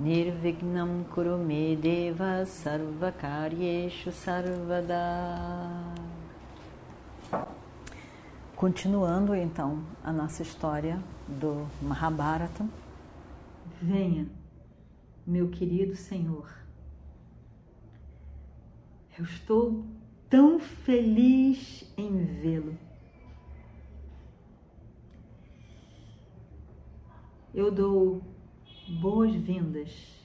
Nirvignam 0.00 1.04
Kurume 1.12 1.76
Deva 1.76 2.46
Sarvakaryeshu 2.46 4.10
Sarvada 4.10 4.96
Continuando 8.56 9.34
então 9.34 9.84
a 10.02 10.10
nossa 10.10 10.42
história 10.42 10.98
do 11.28 11.68
Mahabharata. 11.82 12.66
Venha, 13.82 14.26
meu 15.26 15.50
querido 15.50 15.94
Senhor. 15.94 16.50
Eu 19.18 19.24
estou 19.26 19.84
tão 20.30 20.58
feliz 20.58 21.84
em 21.94 22.24
vê-lo. 22.24 22.74
Eu 27.52 27.70
dou 27.70 28.29
boas-vindas 28.90 30.20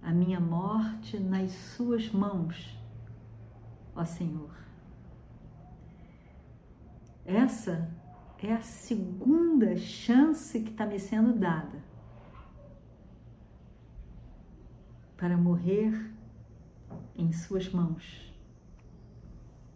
à 0.00 0.12
minha 0.12 0.38
morte 0.38 1.18
nas 1.18 1.50
Suas 1.50 2.08
mãos, 2.10 2.78
ó 3.94 4.04
Senhor. 4.04 4.54
Essa 7.24 7.90
é 8.38 8.52
a 8.52 8.60
segunda 8.60 9.76
chance 9.76 10.60
que 10.60 10.70
está 10.70 10.86
me 10.86 11.00
sendo 11.00 11.32
dada 11.32 11.82
para 15.16 15.36
morrer 15.36 16.12
em 17.16 17.32
Suas 17.32 17.68
mãos. 17.68 18.32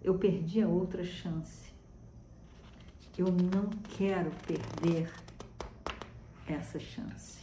Eu 0.02 0.18
perdi 0.18 0.62
a 0.62 0.68
outra 0.68 1.02
chance. 1.02 1.70
Eu 3.18 3.26
não 3.26 3.68
quero 3.96 4.30
perder 4.46 5.12
essa 6.46 6.78
chance. 6.78 7.39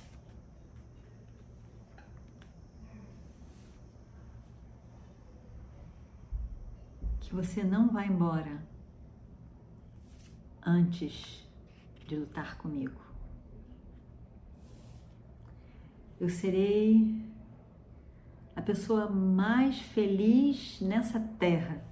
Que 7.27 7.35
você 7.35 7.61
não 7.61 7.89
vá 7.89 8.05
embora 8.05 8.65
antes 10.65 11.45
de 12.07 12.15
lutar 12.15 12.57
comigo. 12.57 13.01
Eu 16.17 16.29
serei 16.29 17.21
a 18.55 18.61
pessoa 18.61 19.09
mais 19.09 19.77
feliz 19.77 20.79
nessa 20.79 21.19
terra 21.19 21.83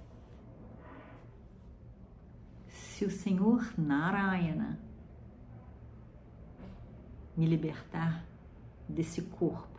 se 2.66 3.04
o 3.04 3.10
Senhor 3.10 3.74
Narayana 3.76 4.80
me 7.36 7.44
libertar 7.44 8.24
desse 8.88 9.20
corpo, 9.20 9.78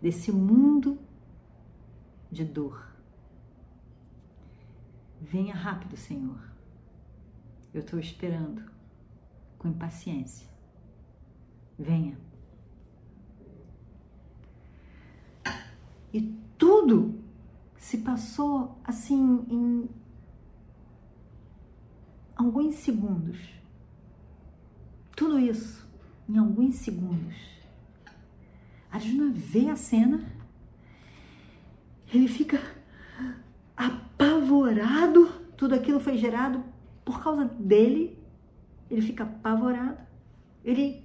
desse 0.00 0.32
mundo 0.32 0.98
de 2.32 2.42
dor. 2.42 2.88
Venha 5.20 5.54
rápido, 5.54 5.96
Senhor. 5.96 6.40
Eu 7.72 7.80
estou 7.80 7.98
esperando 7.98 8.64
com 9.58 9.68
impaciência. 9.68 10.48
Venha. 11.78 12.18
E 16.12 16.22
tudo 16.58 17.22
se 17.76 17.98
passou 17.98 18.80
assim 18.84 19.46
em 19.48 19.88
alguns 22.34 22.76
segundos. 22.76 23.38
Tudo 25.14 25.38
isso 25.38 25.88
em 26.28 26.38
alguns 26.38 26.76
segundos. 26.76 27.36
Arjuna 28.90 29.32
vê 29.32 29.68
a 29.68 29.76
cena, 29.76 30.24
ele 32.12 32.26
fica 32.26 32.58
apavorado. 33.80 35.28
Tudo 35.56 35.74
aquilo 35.74 36.00
foi 36.00 36.18
gerado 36.18 36.62
por 37.04 37.22
causa 37.22 37.44
dele. 37.44 38.18
Ele 38.90 39.00
fica 39.00 39.24
apavorado. 39.24 39.98
Ele 40.64 41.02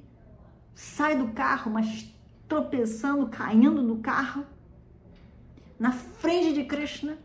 sai 0.74 1.18
do 1.18 1.30
carro, 1.30 1.72
mas 1.72 2.14
tropeçando, 2.48 3.28
caindo 3.28 3.82
do 3.82 3.98
carro, 3.98 4.46
na 5.80 5.92
frente 5.92 6.54
de 6.54 6.66
Krishna. 6.66 7.18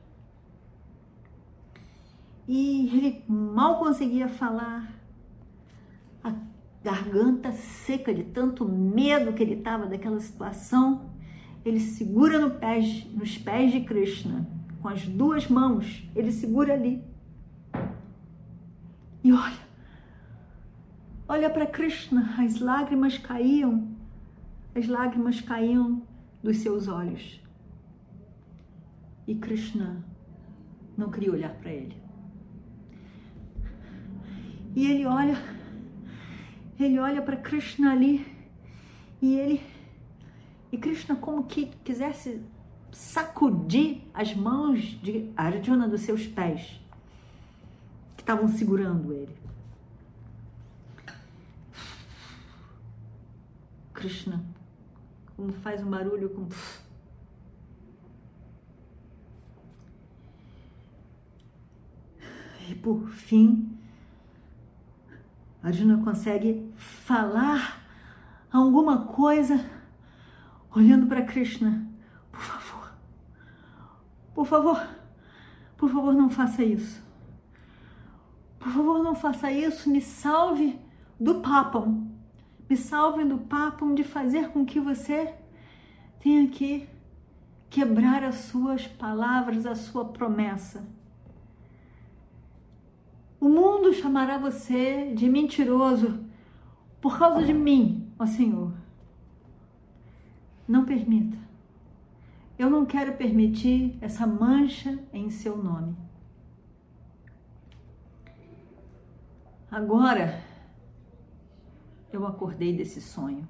E 2.47 2.88
ele 2.97 3.25
mal 3.28 3.78
conseguia 3.78 4.28
falar, 4.28 4.93
a 6.22 6.32
garganta 6.82 7.53
seca 7.53 8.15
de 8.15 8.25
tanto 8.25 8.65
medo 8.65 9.32
que 9.32 9.43
ele 9.43 9.55
estava 9.55 9.87
daquela 9.87 10.21
situação. 10.21 11.11
Ele 11.65 11.81
segura 11.81 12.38
no 12.38 12.53
pés, 12.53 13.05
nos 13.12 13.37
pés 13.37 13.72
de 13.72 13.81
Krishna, 13.81 14.47
com 14.81 14.89
as 14.89 15.07
duas 15.07 15.49
mãos, 15.49 16.09
ele 16.15 16.33
segura 16.33 16.75
ali. 16.75 17.05
E 19.23 19.33
olha, 19.33 19.59
olha 21.29 21.51
para 21.51 21.67
Krishna, 21.67 22.35
as 22.39 22.59
lágrimas 22.61 23.19
caíam, 23.19 23.95
as 24.75 24.87
lágrimas 24.89 25.41
caíam 25.41 26.03
dos 26.43 26.59
seus 26.59 26.89
olhos. 26.89 27.41
E 29.27 29.35
Krishna 29.35 30.03
não 30.97 31.11
queria 31.11 31.33
olhar 31.33 31.55
para 31.55 31.71
ele. 31.71 31.97
E 34.75 34.87
ele 34.87 35.05
olha, 35.05 35.37
ele 36.79 36.99
olha 36.99 37.21
para 37.21 37.37
Krishna 37.37 37.93
ali 37.93 38.27
e 39.21 39.35
ele 39.35 39.61
e 40.73 40.79
Krishna 40.79 41.17
como 41.17 41.45
que 41.45 41.67
quisesse 41.85 42.41
sacudir 42.93 44.03
as 44.12 44.34
mãos 44.34 44.81
de 45.03 45.31
Arjuna 45.37 45.89
dos 45.89 46.03
seus 46.03 46.27
pés 46.27 46.81
que 48.17 48.23
estavam 48.23 48.49
segurando 48.49 49.12
ele. 49.12 49.37
Krishna 53.93 54.43
como 55.37 55.53
faz 55.53 55.83
um 55.83 55.91
barulho 55.91 56.31
com 56.31 56.49
e 62.69 62.75
por 62.75 63.09
fim 63.11 63.79
Arjuna 65.62 66.03
consegue 66.03 66.73
falar 66.77 67.83
alguma 68.50 69.05
coisa 69.05 69.65
olhando 70.75 71.06
para 71.06 71.23
Krishna. 71.23 71.90
Por 74.41 74.47
favor, 74.47 74.89
por 75.77 75.91
favor, 75.91 76.15
não 76.15 76.31
faça 76.31 76.65
isso. 76.65 77.03
Por 78.59 78.73
favor, 78.73 79.03
não 79.03 79.15
faça 79.15 79.53
isso. 79.53 79.91
Me 79.91 80.01
salve 80.01 80.81
do 81.21 81.43
papam. 81.43 82.09
Me 82.67 82.75
salve 82.75 83.23
do 83.23 83.37
papam 83.37 83.95
de 83.95 84.03
fazer 84.03 84.49
com 84.49 84.64
que 84.64 84.81
você 84.81 85.35
tenha 86.20 86.49
que 86.49 86.88
quebrar 87.69 88.25
as 88.25 88.37
suas 88.37 88.87
palavras, 88.87 89.67
a 89.67 89.75
sua 89.75 90.06
promessa. 90.06 90.88
O 93.38 93.47
mundo 93.47 93.93
chamará 93.93 94.38
você 94.38 95.12
de 95.14 95.29
mentiroso 95.29 96.19
por 96.99 97.19
causa 97.19 97.43
de 97.43 97.53
mim, 97.53 98.11
ó 98.19 98.25
Senhor. 98.25 98.73
Não 100.67 100.87
permita. 100.87 101.50
Eu 102.61 102.69
não 102.69 102.85
quero 102.85 103.17
permitir 103.17 103.97
essa 104.03 104.27
mancha 104.27 105.03
em 105.15 105.31
seu 105.31 105.57
nome. 105.57 105.97
Agora 109.71 110.43
eu 112.12 112.27
acordei 112.27 112.77
desse 112.77 113.01
sonho. 113.01 113.49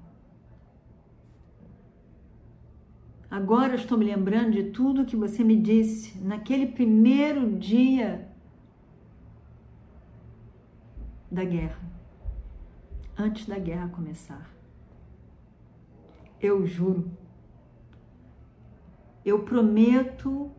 Agora 3.29 3.75
estou 3.75 3.97
me 3.97 4.05
lembrando 4.05 4.51
de 4.51 4.71
tudo 4.71 5.05
que 5.05 5.17
você 5.17 5.43
me 5.43 5.57
disse 5.57 6.17
naquele 6.19 6.67
primeiro 6.67 7.59
dia 7.59 8.29
da 11.29 11.43
guerra, 11.43 11.81
antes 13.17 13.45
da 13.45 13.59
guerra 13.59 13.89
começar. 13.89 14.49
Eu 16.39 16.65
juro 16.65 17.11
Eu 19.23 19.43
prometo 19.43 20.51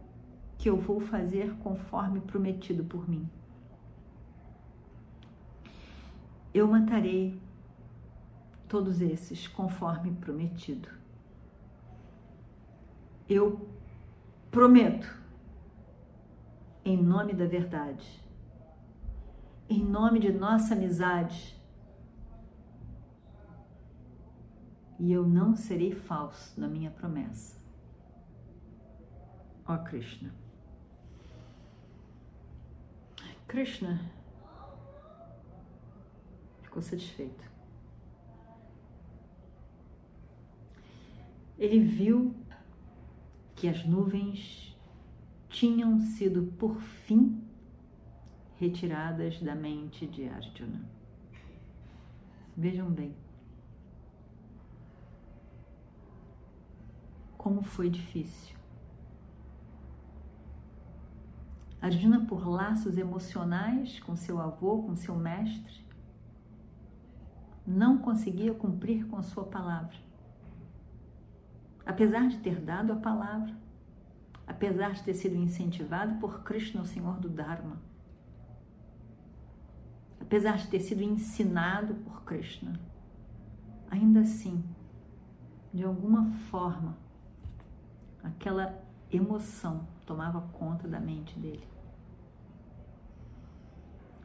que 0.59 0.71
eu 0.71 0.77
vou 0.77 1.01
fazer 1.01 1.57
conforme 1.59 2.21
prometido 2.21 2.85
por 2.85 3.09
mim. 3.09 3.29
Eu 6.55 6.69
matarei 6.69 7.41
todos 8.69 9.01
esses 9.01 9.49
conforme 9.49 10.13
prometido. 10.13 10.89
Eu 13.29 13.69
prometo, 14.51 15.21
em 16.85 16.97
nome 16.97 17.33
da 17.33 17.47
verdade, 17.47 18.23
em 19.69 19.83
nome 19.83 20.21
de 20.21 20.31
nossa 20.31 20.75
amizade, 20.75 21.59
e 24.99 25.11
eu 25.11 25.27
não 25.27 25.57
serei 25.57 25.93
falso 25.93 26.61
na 26.61 26.69
minha 26.69 26.91
promessa. 26.91 27.62
Ó 29.67 29.79
Krishna. 29.79 30.35
Krishna 33.47 34.01
ficou 36.63 36.83
satisfeito. 36.83 37.45
Ele 41.59 41.81
viu 41.81 42.35
que 43.55 43.69
as 43.69 43.85
nuvens 43.85 44.77
tinham 45.49 46.01
sido 46.01 46.53
por 46.59 46.81
fim 46.81 47.45
retiradas 48.57 49.41
da 49.41 49.55
mente 49.55 50.07
de 50.07 50.29
Arjuna. 50.29 50.89
Vejam 52.57 52.91
bem 52.91 53.15
como 57.37 57.63
foi 57.63 57.91
difícil 57.91 58.62
Arjuna, 61.83 62.25
por 62.27 62.47
laços 62.47 62.97
emocionais 62.97 63.99
com 63.99 64.15
seu 64.15 64.41
avô, 64.41 64.85
com 64.85 64.95
seu 64.95 65.17
mestre, 65.17 65.85
não 67.67 67.99
conseguia 67.99 68.55
cumprir 68.55 69.05
com 69.09 69.17
a 69.17 69.23
sua 69.23 69.43
palavra. 69.43 69.97
Apesar 71.85 72.29
de 72.29 72.39
ter 72.39 72.61
dado 72.61 72.93
a 72.93 72.97
palavra, 72.97 73.53
apesar 74.47 74.93
de 74.93 75.03
ter 75.03 75.15
sido 75.15 75.35
incentivado 75.35 76.21
por 76.21 76.45
Krishna, 76.45 76.83
o 76.83 76.87
Senhor 76.87 77.19
do 77.19 77.29
Dharma, 77.29 77.83
apesar 80.21 80.59
de 80.59 80.69
ter 80.69 80.79
sido 80.79 81.03
ensinado 81.03 81.97
por 81.97 82.23
Krishna, 82.23 82.79
ainda 83.91 84.21
assim, 84.21 84.63
de 85.75 85.83
alguma 85.83 86.31
forma, 86.49 86.97
aquela 88.23 88.81
emoção 89.11 89.89
tomava 90.07 90.41
conta 90.53 90.87
da 90.87 91.01
mente 91.01 91.37
dele. 91.41 91.72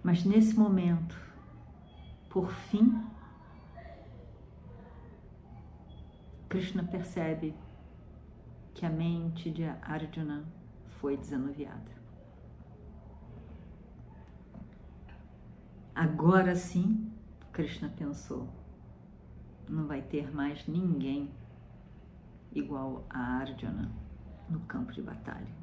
Mas 0.08 0.24
nesse 0.24 0.58
momento, 0.58 1.20
por 2.30 2.50
fim, 2.50 3.06
Krishna 6.48 6.82
percebe 6.82 7.54
que 8.74 8.86
a 8.86 8.90
mente 8.90 9.52
de 9.52 9.66
Arjuna 9.66 10.46
foi 11.02 11.18
desanuviada. 11.18 11.92
Agora 15.94 16.56
sim, 16.56 17.12
Krishna 17.52 17.90
pensou, 17.90 18.48
não 19.68 19.88
vai 19.88 20.02
ter 20.02 20.34
mais 20.34 20.66
ninguém 20.68 21.30
igual 22.54 23.06
a 23.10 23.20
Arjuna 23.42 23.92
no 24.50 24.62
campo 24.62 24.94
de 24.94 25.02
batalha. 25.02 25.54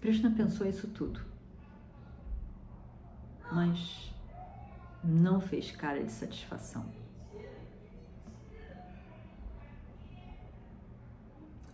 Krishna 0.00 0.30
pensou 0.30 0.66
isso 0.66 0.88
tudo 0.88 1.33
mas 3.52 4.12
não 5.02 5.40
fez 5.40 5.70
cara 5.70 6.02
de 6.02 6.10
satisfação. 6.10 6.86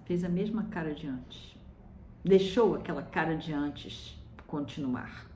Fez 0.05 0.25
a 0.25 0.29
mesma 0.29 0.65
cara 0.65 0.95
de 0.95 1.07
antes. 1.07 1.57
Deixou 2.25 2.75
aquela 2.75 3.03
cara 3.03 3.37
de 3.37 3.53
antes 3.53 4.19
continuar. 4.47 5.27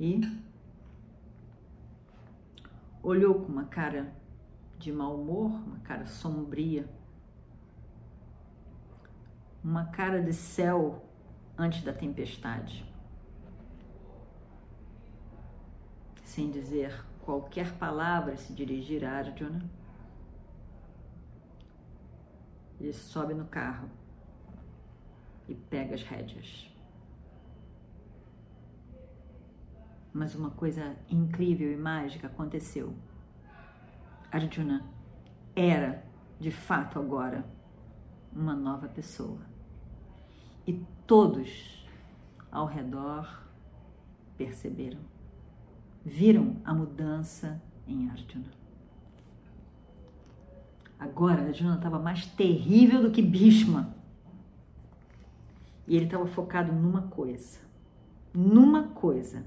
E 0.00 0.20
olhou 3.02 3.34
com 3.34 3.52
uma 3.52 3.66
cara 3.66 4.12
de 4.78 4.90
mau 4.92 5.20
humor, 5.20 5.50
uma 5.64 5.78
cara 5.78 6.04
sombria, 6.06 6.88
uma 9.62 9.86
cara 9.86 10.20
de 10.20 10.32
céu 10.32 11.04
antes 11.56 11.84
da 11.84 11.92
tempestade. 11.92 12.91
Sem 16.32 16.50
dizer 16.50 17.04
qualquer 17.20 17.74
palavra 17.74 18.38
se 18.38 18.54
dirigir 18.54 19.04
a 19.04 19.18
Arjuna. 19.18 19.62
Ele 22.80 22.92
sobe 22.94 23.34
no 23.34 23.44
carro 23.44 23.90
e 25.46 25.54
pega 25.54 25.94
as 25.94 26.02
rédeas. 26.02 26.74
Mas 30.10 30.34
uma 30.34 30.50
coisa 30.50 30.96
incrível 31.06 31.70
e 31.70 31.76
mágica 31.76 32.28
aconteceu. 32.28 32.94
Arjuna 34.30 34.86
era, 35.54 36.02
de 36.40 36.50
fato, 36.50 36.98
agora 36.98 37.44
uma 38.32 38.56
nova 38.56 38.88
pessoa. 38.88 39.42
E 40.66 40.82
todos 41.06 41.86
ao 42.50 42.64
redor 42.64 43.46
perceberam 44.38 45.11
viram 46.04 46.56
a 46.64 46.74
mudança 46.74 47.62
em 47.86 48.08
Arjuna. 48.10 48.52
Agora, 50.98 51.42
Arjuna 51.42 51.76
estava 51.76 51.98
mais 51.98 52.26
terrível 52.26 53.02
do 53.02 53.10
que 53.10 53.20
Bhishma. 53.20 53.94
E 55.86 55.96
ele 55.96 56.04
estava 56.04 56.26
focado 56.26 56.72
numa 56.72 57.02
coisa. 57.02 57.58
Numa 58.32 58.84
coisa. 58.84 59.44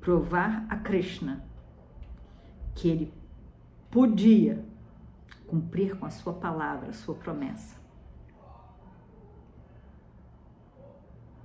Provar 0.00 0.66
a 0.70 0.76
Krishna 0.76 1.44
que 2.74 2.88
ele 2.88 3.12
podia 3.90 4.64
cumprir 5.46 5.98
com 5.98 6.06
a 6.06 6.10
sua 6.10 6.32
palavra, 6.32 6.90
a 6.90 6.92
sua 6.92 7.14
promessa. 7.14 7.76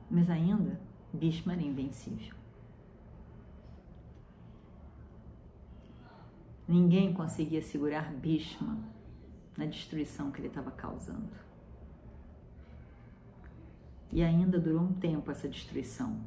Mas 0.10 0.30
ainda, 0.30 0.80
Bhishma 1.12 1.54
era 1.54 1.64
invencível. 1.64 2.43
Ninguém 6.68 7.14
conseguia 7.14 7.62
segurar 7.62 8.14
Bhishma 8.14 8.78
na 9.58 9.66
destruição 9.66 10.32
que 10.32 10.40
ele 10.40 10.48
estava 10.48 10.72
causando. 10.72 11.30
E 14.12 14.24
ainda 14.24 14.60
durou 14.60 14.82
um 14.82 14.94
tempo 14.94 15.30
essa 15.30 15.48
destruição. 15.48 16.20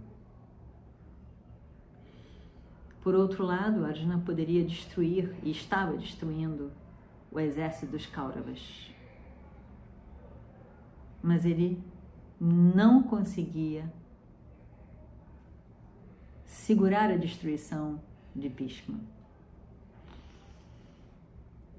Por 3.02 3.14
outro 3.14 3.44
lado, 3.44 3.84
Arjuna 3.84 4.18
poderia 4.18 4.64
destruir 4.64 5.34
e 5.42 5.50
estava 5.50 5.96
destruindo 5.96 6.72
o 7.30 7.40
exército 7.40 7.92
dos 7.92 8.04
Kauravas. 8.04 8.90
Mas 11.22 11.44
ele 11.44 11.82
não 12.40 13.02
conseguia 13.02 13.90
segurar 16.44 17.10
a 17.10 17.16
destruição 17.16 18.00
de 18.34 18.48
Bhishma 18.48 19.00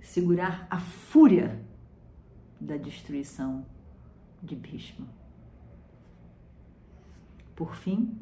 segurar 0.07 0.65
a 0.69 0.79
fúria 0.79 1.61
da 2.61 2.77
destruição 2.77 3.65
de 4.41 4.55
Bhishma. 4.55 5.05
Por 7.53 7.75
fim, 7.75 8.17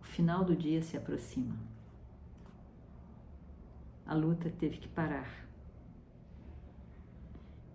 o 0.00 0.04
final 0.04 0.44
do 0.44 0.54
dia 0.54 0.80
se 0.80 0.96
aproxima. 0.96 1.56
A 4.06 4.14
luta 4.14 4.48
teve 4.48 4.78
que 4.78 4.88
parar. 4.88 5.48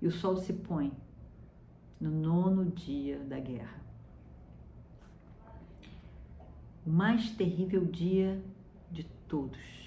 E 0.01 0.07
o 0.07 0.11
sol 0.11 0.37
se 0.37 0.53
põe 0.53 0.91
no 1.99 2.09
nono 2.09 2.71
dia 2.71 3.19
da 3.19 3.39
guerra. 3.39 3.81
O 6.85 6.89
mais 6.89 7.29
terrível 7.31 7.85
dia 7.85 8.41
de 8.89 9.03
todos 9.27 9.82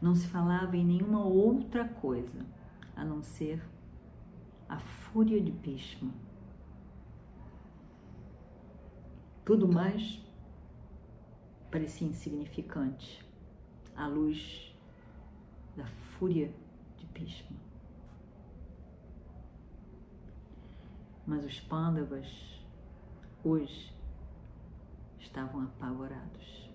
não 0.00 0.14
se 0.14 0.26
falava 0.26 0.76
em 0.76 0.84
nenhuma 0.84 1.24
outra 1.24 1.86
coisa 1.86 2.46
a 2.96 3.04
não 3.04 3.22
ser 3.22 3.62
a 4.68 4.78
fúria 4.78 5.40
de 5.40 5.50
Bhishma. 5.50 6.12
Tudo 9.44 9.68
mais 9.68 10.24
parecia 11.70 12.06
insignificante 12.06 13.24
à 13.94 14.06
luz 14.06 14.74
da 15.76 15.86
fúria 15.86 16.52
de 16.96 17.06
Bhishma. 17.06 17.56
Mas 21.26 21.44
os 21.44 21.60
Pandavas 21.60 22.64
hoje 23.44 23.94
estavam 25.18 25.62
apavorados. 25.62 26.70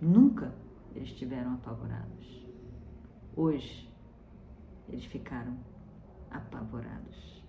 Nunca 0.00 0.63
eles 0.94 1.08
estiveram 1.08 1.54
apavorados. 1.54 2.46
Hoje 3.36 3.92
eles 4.88 5.04
ficaram 5.04 5.58
apavorados. 6.30 7.42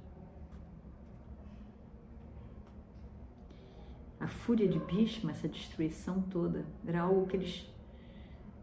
A 4.19 4.27
fúria 4.27 4.67
de 4.67 4.79
Bhishma, 4.79 5.31
essa 5.31 5.47
destruição 5.47 6.21
toda, 6.23 6.65
era 6.85 7.01
algo 7.01 7.27
que 7.27 7.35
eles, 7.35 7.69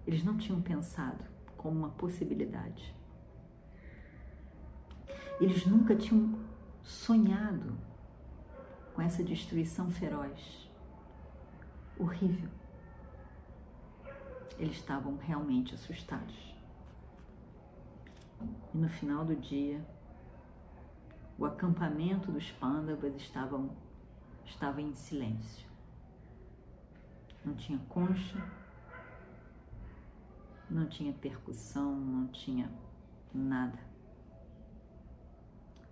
eles 0.06 0.24
não 0.24 0.36
tinham 0.36 0.60
pensado 0.60 1.24
como 1.56 1.78
uma 1.78 1.90
possibilidade. 1.90 2.94
Eles 5.40 5.66
nunca 5.66 5.94
tinham 5.94 6.38
sonhado 6.82 7.78
com 8.94 9.02
essa 9.02 9.22
destruição 9.22 9.90
feroz, 9.90 10.68
horrível. 11.98 12.61
Eles 14.58 14.76
estavam 14.76 15.16
realmente 15.16 15.74
assustados. 15.74 16.54
E 18.74 18.78
no 18.78 18.88
final 18.88 19.24
do 19.24 19.36
dia, 19.36 19.84
o 21.38 21.44
acampamento 21.44 22.30
dos 22.30 22.50
pândavas 22.52 23.14
estavam, 23.16 23.70
estava 24.44 24.80
em 24.80 24.94
silêncio. 24.94 25.68
Não 27.44 27.54
tinha 27.54 27.78
concha, 27.88 28.38
não 30.70 30.86
tinha 30.86 31.12
percussão, 31.12 31.94
não 31.94 32.28
tinha 32.28 32.70
nada. 33.34 33.78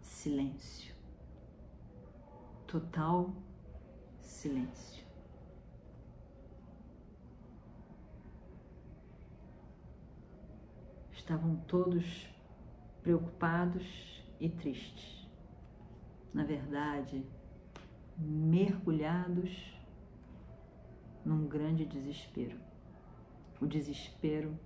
Silêncio. 0.01 0.95
Total 2.67 3.31
silêncio. 4.21 5.00
Estavam 11.21 11.57
todos 11.69 12.27
preocupados 13.03 14.25
e 14.41 14.49
tristes. 14.49 15.29
Na 16.33 16.45
verdade, 16.45 17.27
mergulhados 18.17 19.79
num 21.23 21.47
grande 21.47 21.85
desespero 21.85 22.59
o 23.61 23.67
desespero 23.67 24.59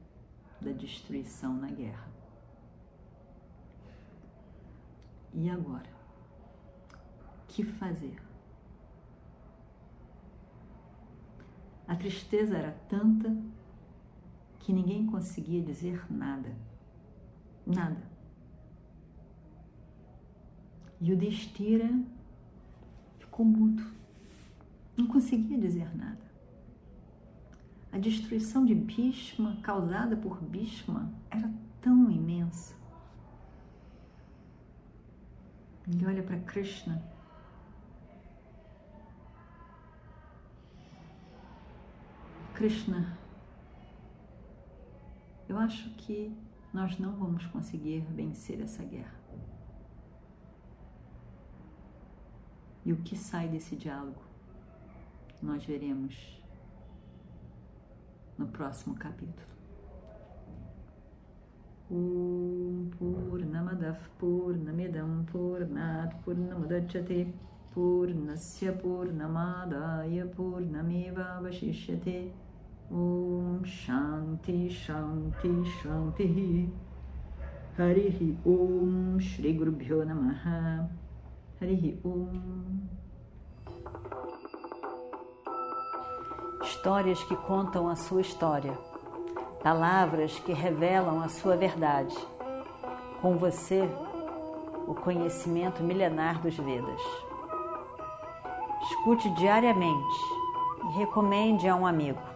da 0.60 0.70
destruição 0.70 1.54
na 1.54 1.66
guerra. 1.66 2.08
E 5.32 5.50
agora? 5.50 5.90
O 7.42 7.46
que 7.48 7.64
fazer? 7.64 8.22
A 11.88 11.96
tristeza 11.96 12.56
era 12.56 12.70
tanta 12.88 13.36
que 14.64 14.72
ninguém 14.72 15.04
conseguia 15.04 15.62
dizer 15.62 16.10
nada. 16.10 16.56
Nada. 17.66 18.02
E 20.98 21.12
o 21.12 21.16
Destira 21.16 21.90
ficou 23.18 23.44
mudo. 23.44 23.84
Não 24.96 25.06
conseguia 25.06 25.58
dizer 25.58 25.94
nada. 25.94 26.24
A 27.92 27.98
destruição 27.98 28.64
de 28.64 28.74
Bhishma, 28.74 29.58
causada 29.62 30.16
por 30.16 30.40
Bhishma, 30.40 31.12
era 31.30 31.52
tão 31.82 32.10
imensa. 32.10 32.74
Ele 35.86 36.06
olha 36.06 36.22
para 36.22 36.38
Krishna. 36.40 37.02
Krishna, 42.54 43.18
eu 45.48 45.58
acho 45.58 45.90
que 45.90 46.34
nós 46.72 46.98
não 46.98 47.12
vamos 47.12 47.46
conseguir 47.46 48.00
vencer 48.10 48.60
essa 48.60 48.82
guerra. 48.82 49.14
E 52.84 52.92
o 52.92 52.96
que 52.96 53.16
sai 53.16 53.48
desse 53.48 53.76
diálogo? 53.76 54.20
Nós 55.42 55.64
veremos 55.64 56.42
no 58.36 58.46
próximo 58.48 58.94
capítulo. 58.96 59.54
Om 61.90 62.90
Purnamadav 62.98 63.98
Purnamidam 64.18 65.24
Purnat 65.30 66.14
Purnamudachyate 66.24 67.32
Purnasya 67.72 68.72
Purnamadaya 68.72 70.26
Purnameva 70.26 71.40
Vashishyate 71.42 72.32
Om 72.90 73.62
Shanti 73.64 74.68
Shanti 74.70 75.64
Shanti 75.80 76.70
Harihi 77.78 78.36
Om 78.44 79.18
Shri 79.20 79.52
Guru 79.52 79.72
Bhyo 79.72 80.04
Namaha 80.04 80.88
Harihi 81.60 81.98
Om 82.04 83.04
histórias 86.84 87.24
que 87.24 87.34
contam 87.34 87.88
a 87.88 87.96
sua 87.96 88.20
história, 88.20 88.76
palavras 89.62 90.38
que 90.40 90.52
revelam 90.52 91.22
a 91.22 91.28
sua 91.30 91.56
verdade. 91.56 92.14
Com 93.22 93.38
você, 93.38 93.88
o 94.86 94.94
conhecimento 94.94 95.82
milenar 95.82 96.42
dos 96.42 96.54
Vedas. 96.58 97.00
Escute 98.82 99.30
diariamente 99.30 100.18
e 100.82 100.98
recomende 100.98 101.66
a 101.66 101.74
um 101.74 101.86
amigo. 101.86 102.33